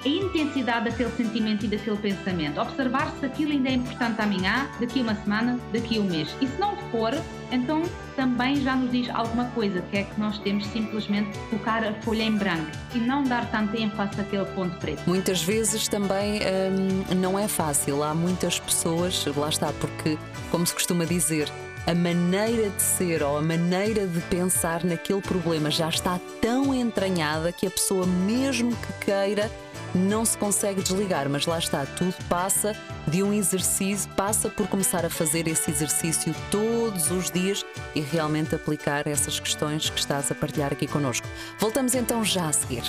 a 0.04 0.08
intensidade 0.08 0.90
daquele 0.90 1.10
sentimento 1.12 1.64
e 1.64 1.68
daquele 1.68 1.96
pensamento. 1.96 2.60
Observar 2.60 3.12
se 3.18 3.26
aquilo 3.26 3.52
ainda 3.52 3.68
é 3.68 3.72
importante 3.72 4.20
a 4.20 4.26
mim 4.26 4.46
há, 4.46 4.68
daqui 4.80 5.00
uma 5.00 5.14
semana, 5.14 5.58
daqui 5.72 5.98
um 5.98 6.04
mês. 6.04 6.28
E 6.40 6.46
se 6.46 6.58
não 6.58 6.76
for, 6.90 7.12
então 7.50 7.82
também 8.16 8.56
já 8.56 8.76
nos 8.76 8.90
diz 8.90 9.08
alguma 9.10 9.46
coisa, 9.46 9.80
que 9.90 9.98
é 9.98 10.02
que 10.04 10.20
nós 10.20 10.38
temos 10.38 10.66
simplesmente 10.66 11.36
colocar 11.50 11.84
a 11.84 11.92
folha 12.02 12.22
em 12.22 12.36
branco 12.36 12.70
e 12.94 12.98
não 12.98 13.22
dar 13.22 13.50
tanto 13.50 13.76
ênfase 13.76 14.20
àquele 14.20 14.44
ponto 14.46 14.76
preto. 14.78 15.02
Muitas 15.06 15.42
vezes 15.42 15.88
também 15.88 16.40
hum, 16.40 17.14
não 17.16 17.38
é 17.38 17.48
fácil. 17.48 18.02
Há 18.02 18.14
muitas 18.14 18.58
pessoas, 18.58 19.24
lá 19.36 19.48
está, 19.48 19.72
porque, 19.72 20.18
como 20.50 20.66
se 20.66 20.74
costuma 20.74 21.04
dizer, 21.04 21.50
a 21.86 21.94
maneira 21.94 22.68
de 22.68 22.82
ser 22.82 23.22
ou 23.22 23.38
a 23.38 23.40
maneira 23.40 24.06
de 24.06 24.20
pensar 24.22 24.84
naquele 24.84 25.22
problema 25.22 25.70
já 25.70 25.88
está 25.88 26.20
tão 26.40 26.74
entranhada 26.74 27.50
que 27.50 27.66
a 27.66 27.70
pessoa, 27.70 28.06
mesmo 28.06 28.76
que 28.76 29.06
queira, 29.06 29.50
não 29.94 30.24
se 30.24 30.36
consegue 30.36 30.82
desligar, 30.82 31.28
mas 31.28 31.46
lá 31.46 31.58
está, 31.58 31.84
tudo 31.86 32.14
passa 32.28 32.74
de 33.06 33.22
um 33.22 33.32
exercício, 33.32 34.08
passa 34.10 34.48
por 34.48 34.66
começar 34.68 35.04
a 35.04 35.10
fazer 35.10 35.48
esse 35.48 35.70
exercício 35.70 36.34
todos 36.50 37.10
os 37.10 37.30
dias 37.30 37.64
e 37.94 38.00
realmente 38.00 38.54
aplicar 38.54 39.06
essas 39.06 39.40
questões 39.40 39.90
que 39.90 39.98
estás 39.98 40.30
a 40.30 40.34
partilhar 40.34 40.72
aqui 40.72 40.86
connosco. 40.86 41.26
Voltamos 41.58 41.94
então 41.94 42.24
já 42.24 42.48
a 42.48 42.52
seguir. 42.52 42.82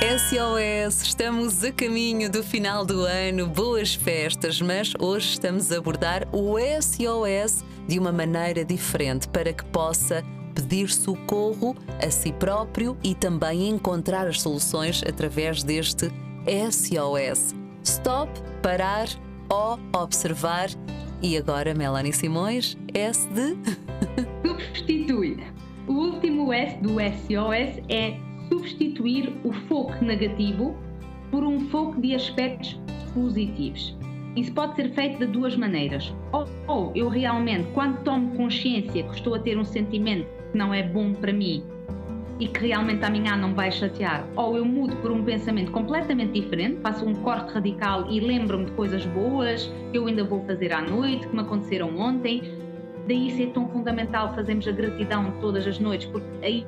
SOS, 0.00 1.02
estamos 1.02 1.64
a 1.64 1.72
caminho 1.72 2.30
do 2.30 2.42
final 2.42 2.84
do 2.84 3.00
ano, 3.02 3.48
boas 3.48 3.94
festas, 3.94 4.60
mas 4.60 4.92
hoje 4.98 5.30
estamos 5.30 5.72
a 5.72 5.78
abordar 5.78 6.28
o 6.30 6.56
SOS 6.58 7.64
de 7.88 7.98
uma 7.98 8.12
maneira 8.12 8.64
diferente 8.64 9.26
para 9.28 9.52
que 9.52 9.64
possa 9.64 10.22
pedir 10.58 10.90
socorro 10.90 11.76
a 12.04 12.10
si 12.10 12.32
próprio 12.32 12.96
e 13.04 13.14
também 13.14 13.68
encontrar 13.68 14.26
as 14.26 14.40
soluções 14.40 15.02
através 15.08 15.62
deste 15.62 16.10
SOS. 16.70 17.54
Stop, 17.84 18.30
parar, 18.60 19.06
O, 19.48 19.78
observar. 19.96 20.68
E 21.22 21.36
agora, 21.36 21.74
Melanie 21.74 22.12
Simões, 22.12 22.76
S 22.92 23.26
de. 23.28 23.56
Substituir. 24.46 25.38
O 25.86 25.92
último 25.92 26.52
S 26.52 26.76
do 26.82 26.94
SOS 26.94 27.82
é 27.88 28.18
substituir 28.48 29.32
o 29.44 29.52
foco 29.68 30.04
negativo 30.04 30.76
por 31.30 31.44
um 31.44 31.68
foco 31.68 32.00
de 32.00 32.14
aspectos 32.14 32.78
positivos. 33.14 33.96
Isso 34.36 34.52
pode 34.52 34.76
ser 34.76 34.90
feito 34.90 35.18
de 35.18 35.26
duas 35.26 35.56
maneiras. 35.56 36.14
Ou, 36.32 36.46
ou 36.66 36.92
eu 36.94 37.08
realmente, 37.08 37.68
quando 37.72 38.02
tomo 38.02 38.36
consciência 38.36 39.02
que 39.02 39.14
estou 39.14 39.34
a 39.34 39.38
ter 39.38 39.58
um 39.58 39.64
sentimento 39.64 40.37
que 40.50 40.58
não 40.58 40.72
é 40.72 40.82
bom 40.82 41.12
para 41.12 41.32
mim 41.32 41.62
e 42.40 42.46
que 42.46 42.68
realmente 42.68 43.04
a 43.04 43.10
minha 43.10 43.36
não 43.36 43.52
vai 43.52 43.70
chatear, 43.72 44.24
ou 44.36 44.56
eu 44.56 44.64
mudo 44.64 44.94
por 44.96 45.10
um 45.10 45.24
pensamento 45.24 45.72
completamente 45.72 46.40
diferente, 46.40 46.80
faço 46.80 47.04
um 47.04 47.14
corte 47.14 47.52
radical 47.52 48.06
e 48.08 48.20
lembro-me 48.20 48.66
de 48.66 48.72
coisas 48.72 49.04
boas 49.06 49.70
que 49.90 49.98
eu 49.98 50.06
ainda 50.06 50.22
vou 50.22 50.44
fazer 50.44 50.72
à 50.72 50.80
noite, 50.80 51.26
que 51.26 51.34
me 51.34 51.42
aconteceram 51.42 51.98
ontem. 51.98 52.42
Daí 53.08 53.30
ser 53.30 53.48
tão 53.48 53.68
fundamental 53.68 54.34
fazermos 54.34 54.68
a 54.68 54.72
gratidão 54.72 55.32
todas 55.40 55.66
as 55.66 55.78
noites, 55.78 56.06
porque 56.08 56.28
aí 56.42 56.64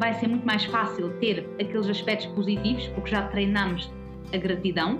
vai 0.00 0.14
ser 0.14 0.26
muito 0.26 0.46
mais 0.46 0.64
fácil 0.64 1.10
ter 1.20 1.46
aqueles 1.60 1.88
aspectos 1.88 2.26
positivos, 2.28 2.88
porque 2.88 3.10
já 3.10 3.22
treinamos 3.28 3.92
a 4.32 4.36
gratidão. 4.38 4.98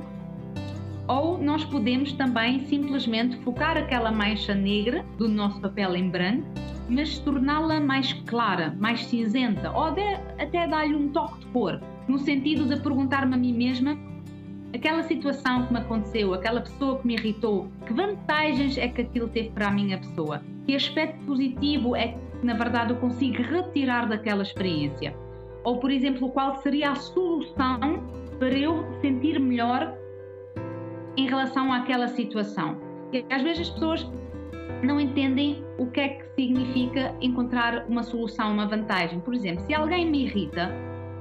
Ou 1.08 1.38
nós 1.38 1.64
podemos 1.64 2.12
também 2.12 2.60
simplesmente 2.66 3.36
focar 3.38 3.76
aquela 3.76 4.12
mancha 4.12 4.54
negra 4.54 5.04
do 5.16 5.28
nosso 5.28 5.60
papel 5.60 5.96
em 5.96 6.10
branco 6.10 6.46
mas 6.88 7.18
torná-la 7.18 7.80
mais 7.80 8.12
clara, 8.12 8.74
mais 8.78 9.04
cinzenta, 9.04 9.70
ou 9.72 9.84
até, 9.84 10.22
até 10.38 10.66
dar-lhe 10.66 10.94
um 10.94 11.08
toque 11.08 11.40
de 11.40 11.46
cor, 11.46 11.80
no 12.08 12.18
sentido 12.18 12.66
de 12.66 12.80
perguntar-me 12.80 13.34
a 13.34 13.36
mim 13.36 13.52
mesma 13.52 13.96
aquela 14.74 15.02
situação 15.02 15.66
que 15.66 15.72
me 15.72 15.80
aconteceu, 15.80 16.34
aquela 16.34 16.60
pessoa 16.60 16.98
que 16.98 17.06
me 17.06 17.14
irritou, 17.14 17.68
que 17.86 17.92
vantagens 17.92 18.76
é 18.78 18.88
que 18.88 19.02
aquilo 19.02 19.28
teve 19.28 19.50
para 19.50 19.68
a 19.68 19.70
minha 19.70 19.98
pessoa? 19.98 20.42
Que 20.66 20.74
aspecto 20.74 21.18
positivo 21.24 21.96
é 21.96 22.08
que, 22.08 22.46
na 22.46 22.54
verdade, 22.54 22.92
eu 22.92 22.96
consigo 22.96 23.42
retirar 23.42 24.06
daquela 24.06 24.42
experiência? 24.42 25.16
Ou, 25.64 25.78
por 25.78 25.90
exemplo, 25.90 26.30
qual 26.30 26.56
seria 26.62 26.92
a 26.92 26.94
solução 26.94 28.04
para 28.38 28.56
eu 28.56 28.84
sentir 29.00 29.40
melhor 29.40 29.96
em 31.16 31.26
relação 31.26 31.72
àquela 31.72 32.08
situação? 32.08 32.76
E 33.12 33.24
às 33.30 33.42
vezes 33.42 33.68
as 33.68 33.70
pessoas 33.70 34.10
não 34.82 35.00
entendem 35.00 35.64
o 35.78 35.86
que 35.86 36.00
é 36.00 36.08
que 36.08 36.24
significa 36.34 37.14
encontrar 37.20 37.86
uma 37.88 38.02
solução, 38.02 38.52
uma 38.52 38.66
vantagem. 38.66 39.20
Por 39.20 39.34
exemplo, 39.34 39.64
se 39.66 39.74
alguém 39.74 40.10
me 40.10 40.24
irrita, 40.24 40.70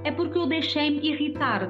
é 0.03 0.11
porque 0.11 0.37
eu 0.37 0.47
deixei-me 0.47 0.99
irritar. 1.07 1.69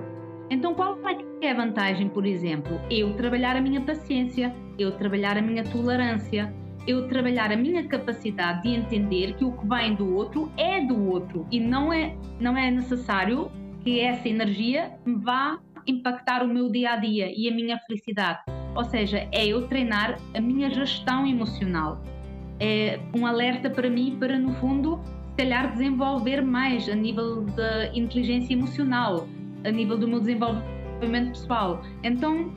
Então, 0.50 0.76
qual 0.76 0.98
é 1.08 1.16
que 1.16 1.26
é 1.42 1.52
a 1.52 1.56
vantagem, 1.56 2.10
por 2.10 2.26
exemplo? 2.26 2.80
Eu 2.90 3.14
trabalhar 3.14 3.56
a 3.56 3.62
minha 3.62 3.82
paciência, 3.82 4.54
eu 4.78 4.92
trabalhar 4.92 5.38
a 5.38 5.42
minha 5.42 5.64
tolerância, 5.64 6.54
eu 6.88 7.08
trabalhar 7.08 7.52
a 7.52 7.56
minha 7.56 7.88
capacidade 7.88 8.64
de 8.64 8.76
entender 8.76 9.34
que 9.36 9.44
o 9.44 9.52
que 9.52 9.68
vem 9.68 9.96
do 9.96 10.14
outro 10.16 10.52
é 10.56 10.82
do 10.82 11.10
outro 11.10 11.48
e 11.52 11.60
não 11.60 11.92
é, 11.92 12.16
não 12.40 12.56
é 12.56 12.70
necessário 12.70 13.50
que 13.84 14.00
essa 14.00 14.30
energia 14.30 14.92
vá 15.06 15.60
impactar 15.88 16.44
o 16.44 16.48
meu 16.48 16.70
dia 16.70 16.92
a 16.92 16.96
dia 16.98 17.32
e 17.36 17.50
a 17.50 17.56
minha 17.56 17.80
felicidade. 17.80 18.40
Ou 18.76 18.84
seja, 18.84 19.28
é 19.32 19.48
eu 19.48 19.68
treinar 19.68 20.20
a 20.36 20.42
minha 20.42 20.70
gestão 20.70 21.26
emocional. 21.26 22.02
É 22.60 23.00
um 23.14 23.26
alerta 23.26 23.70
para 23.70 23.90
mim 23.90 24.16
para, 24.20 24.38
no 24.40 24.54
fundo, 24.56 25.00
se 25.32 25.38
calhar 25.38 25.74
desenvolver 25.74 26.42
mais 26.42 26.88
a 26.88 26.96
nível 26.96 27.42
da 27.42 27.88
inteligência 27.94 28.54
emocional, 28.54 29.28
a 29.66 29.72
nível 29.72 29.98
do 29.98 30.08
meu 30.08 30.20
desenvolvimento 30.20 31.30
pessoal. 31.30 31.82
Então, 32.04 32.54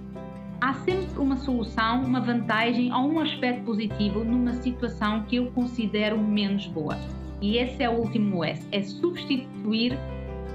há 0.61 0.75
sempre 0.75 1.19
uma 1.19 1.37
solução, 1.37 2.05
uma 2.05 2.21
vantagem 2.21 2.93
ou 2.93 3.13
um 3.13 3.21
aspecto 3.21 3.65
positivo 3.65 4.23
numa 4.23 4.53
situação 4.55 5.23
que 5.25 5.37
eu 5.37 5.51
considero 5.53 6.19
menos 6.19 6.67
boa. 6.67 6.97
E 7.41 7.57
esse 7.57 7.83
é 7.83 7.89
o 7.89 7.95
último 7.95 8.45
S, 8.45 8.67
é 8.73 8.83
substituir 8.83 9.99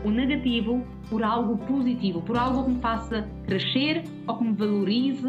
o 0.04 0.10
negativo 0.12 0.86
por 1.10 1.24
algo 1.24 1.58
positivo, 1.66 2.22
por 2.22 2.38
algo 2.38 2.66
que 2.66 2.72
me 2.72 2.82
faça 2.82 3.28
crescer 3.46 4.04
ou 4.28 4.38
que 4.38 4.44
me 4.44 4.54
valorize 4.54 5.28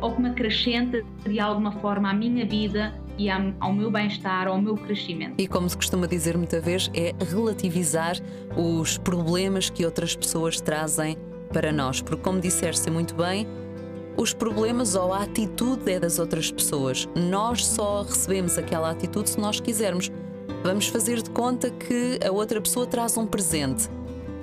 ou 0.00 0.12
que 0.12 0.22
me 0.22 0.28
acrescente 0.28 1.04
de 1.24 1.38
alguma 1.38 1.72
forma 1.72 2.10
à 2.10 2.14
minha 2.14 2.44
vida 2.44 2.92
e 3.18 3.28
ao 3.28 3.72
meu 3.72 3.90
bem-estar, 3.90 4.46
ao 4.46 4.60
meu 4.60 4.76
crescimento. 4.76 5.34
E 5.36 5.48
como 5.48 5.68
se 5.68 5.76
costuma 5.76 6.06
dizer 6.06 6.38
muita 6.38 6.60
vez, 6.60 6.90
é 6.94 7.12
relativizar 7.30 8.16
os 8.56 8.96
problemas 8.96 9.68
que 9.68 9.84
outras 9.84 10.14
pessoas 10.14 10.60
trazem 10.60 11.16
para 11.52 11.72
nós, 11.72 12.00
porque 12.00 12.22
como 12.22 12.40
disseste 12.40 12.90
muito 12.90 13.14
bem, 13.14 13.46
os 14.16 14.32
problemas 14.32 14.94
ou 14.94 15.12
a 15.12 15.22
atitude 15.22 15.90
é 15.90 16.00
das 16.00 16.18
outras 16.18 16.50
pessoas. 16.50 17.08
Nós 17.14 17.64
só 17.66 18.02
recebemos 18.02 18.58
aquela 18.58 18.90
atitude 18.90 19.30
se 19.30 19.40
nós 19.40 19.60
quisermos. 19.60 20.10
Vamos 20.64 20.88
fazer 20.88 21.22
de 21.22 21.30
conta 21.30 21.70
que 21.70 22.18
a 22.26 22.32
outra 22.32 22.60
pessoa 22.60 22.86
traz 22.86 23.16
um 23.16 23.26
presente. 23.26 23.88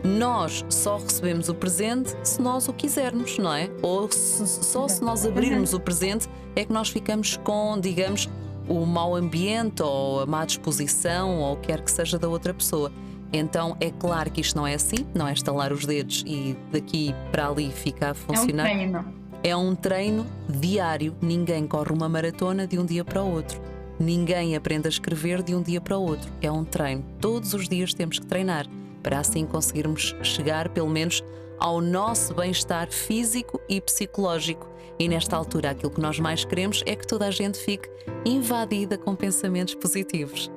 Nós 0.01 0.63
só 0.69 0.97
recebemos 0.97 1.49
o 1.49 1.55
presente 1.55 2.15
se 2.23 2.41
nós 2.41 2.67
o 2.67 2.73
quisermos, 2.73 3.37
não 3.37 3.51
é? 3.51 3.69
Ou 3.81 4.09
se, 4.09 4.47
só 4.63 4.87
se 4.87 5.03
nós 5.03 5.25
abrirmos 5.25 5.73
o 5.73 5.79
presente 5.79 6.29
é 6.55 6.63
que 6.63 6.71
nós 6.71 6.89
ficamos 6.89 7.35
com, 7.37 7.77
digamos, 7.79 8.29
o 8.67 8.85
mau 8.85 9.15
ambiente 9.15 9.81
ou 9.81 10.21
a 10.21 10.25
má 10.25 10.45
disposição 10.45 11.39
ou 11.39 11.53
o 11.53 11.55
que 11.57 11.67
quer 11.67 11.81
que 11.81 11.91
seja 11.91 12.17
da 12.17 12.27
outra 12.27 12.53
pessoa. 12.53 12.91
Então 13.31 13.75
é 13.79 13.91
claro 13.91 14.31
que 14.31 14.41
isto 14.41 14.55
não 14.55 14.65
é 14.65 14.75
assim, 14.75 15.05
não 15.13 15.27
é 15.27 15.33
estalar 15.33 15.73
os 15.73 15.85
dedos 15.85 16.23
e 16.25 16.55
daqui 16.71 17.13
para 17.31 17.47
ali 17.47 17.71
fica 17.71 18.11
a 18.11 18.13
funcionar. 18.13 18.67
É 18.67 18.71
um 18.71 18.77
treino. 18.77 19.05
É 19.43 19.55
um 19.55 19.75
treino 19.75 20.25
diário. 20.49 21.15
Ninguém 21.21 21.67
corre 21.67 21.91
uma 21.91 22.07
maratona 22.07 22.65
de 22.65 22.79
um 22.79 22.85
dia 22.85 23.03
para 23.03 23.21
o 23.23 23.31
outro. 23.31 23.61
Ninguém 23.99 24.55
aprende 24.55 24.87
a 24.87 24.89
escrever 24.89 25.41
de 25.41 25.55
um 25.55 25.61
dia 25.61 25.79
para 25.79 25.97
o 25.97 26.01
outro. 26.01 26.31
É 26.41 26.51
um 26.51 26.63
treino. 26.63 27.03
Todos 27.19 27.53
os 27.53 27.67
dias 27.67 27.93
temos 27.93 28.19
que 28.19 28.25
treinar 28.25 28.67
para 29.05 29.19
assim 29.19 29.45
conseguirmos 29.45 30.15
chegar, 30.23 30.67
pelo 30.69 30.89
menos, 30.89 31.23
ao 31.59 31.79
nosso 31.79 32.33
bem-estar 32.33 32.91
físico 32.91 33.61
e 33.69 33.79
psicológico. 33.79 34.67
E 34.97 35.07
nesta 35.07 35.37
altura, 35.37 35.69
aquilo 35.69 35.91
que 35.91 36.01
nós 36.01 36.19
mais 36.19 36.43
queremos 36.43 36.81
é 36.87 36.95
que 36.95 37.05
toda 37.05 37.27
a 37.27 37.29
gente 37.29 37.59
fique 37.59 37.87
invadida 38.25 38.97
com 38.97 39.15
pensamentos 39.15 39.75
positivos. 39.75 40.51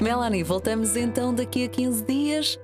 Melanie, 0.00 0.42
voltamos 0.42 0.96
então 0.96 1.34
daqui 1.34 1.66
a 1.66 1.68
15 1.68 2.04
dias, 2.04 2.58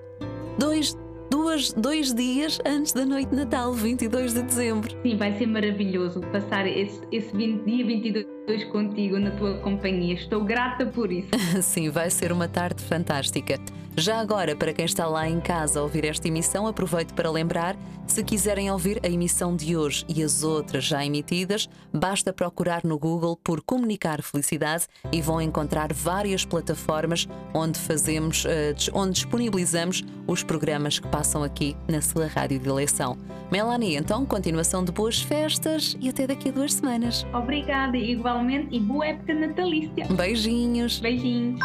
dois, 0.59 0.97
duas, 1.31 1.71
dois 1.75 2.15
dias 2.15 2.59
antes 2.65 2.95
da 2.95 3.05
noite 3.05 3.29
de 3.29 3.37
Natal, 3.37 3.75
22 3.75 4.33
de 4.33 4.43
dezembro. 4.43 4.91
Sim, 5.03 5.19
vai 5.19 5.37
ser 5.37 5.47
maravilhoso 5.47 6.23
passar 6.33 6.67
esse, 6.67 6.99
esse 7.13 7.37
20, 7.37 7.65
dia 7.67 7.85
22 7.85 8.27
contigo 8.71 9.19
na 9.19 9.31
tua 9.31 9.59
companhia. 9.59 10.15
Estou 10.15 10.45
grata 10.45 10.87
por 10.87 11.13
isso. 11.13 11.29
Sim, 11.63 11.91
vai 11.91 12.11
ser 12.11 12.33
uma 12.33 12.49
tarde 12.49 12.83
fantástica. 12.83 13.59
Já 13.97 14.21
agora, 14.21 14.55
para 14.57 14.73
quem 14.73 14.85
está 14.85 15.07
lá 15.07 15.29
em 15.29 15.41
casa 15.41 15.81
a 15.81 15.83
ouvir 15.83 16.05
esta 16.05 16.27
emissão, 16.27 16.67
aproveito 16.67 17.13
para 17.13 17.31
lembrar: 17.31 17.77
se 18.07 18.23
quiserem 18.25 18.71
ouvir 18.71 19.01
a 19.03 19.09
emissão 19.09 19.55
de 19.55 19.77
hoje 19.77 20.05
e 20.09 20.23
as 20.23 20.43
outras 20.43 20.85
já 20.85 21.05
emitidas, 21.05 21.69
basta 21.93 22.33
procurar 22.33 22.83
no 22.85 22.99
Google 22.99 23.37
por 23.37 23.61
Comunicar 23.63 24.23
Felicidade 24.23 24.87
e 25.13 25.21
vão 25.21 25.41
encontrar 25.41 25.93
várias 25.93 26.45
plataformas 26.45 27.29
onde 27.53 27.79
fazemos, 27.79 28.45
eh, 28.47 28.75
onde 28.95 29.13
disponibilizamos 29.15 30.03
os 30.27 30.43
programas 30.43 30.99
que 30.99 31.09
passam 31.09 31.43
aqui 31.43 31.77
na 31.89 32.01
sua 32.01 32.27
rádio 32.27 32.59
de 32.59 32.69
eleição. 32.69 33.19
Melanie, 33.51 33.97
então, 33.97 34.25
continuação 34.25 34.85
de 34.85 34.93
boas 34.93 35.21
festas 35.21 35.97
e 36.01 36.09
até 36.09 36.25
daqui 36.27 36.51
a 36.51 36.53
duas 36.53 36.75
semanas. 36.75 37.27
Obrigada, 37.35 37.97
igualmente, 38.31 38.69
e 38.75 38.81
boa 38.81 39.07
época 39.07 39.35
natalícia. 39.35 40.07
Beijinhos. 40.11 41.01
Beijinhos. 41.01 41.61